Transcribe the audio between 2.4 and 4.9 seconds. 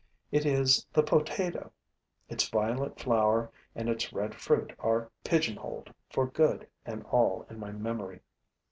violet flower and its red fruit